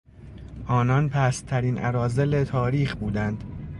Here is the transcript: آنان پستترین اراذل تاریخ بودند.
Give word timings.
آنان 0.67 1.09
پستترین 1.09 1.77
اراذل 1.85 2.43
تاریخ 2.43 2.95
بودند. 2.95 3.43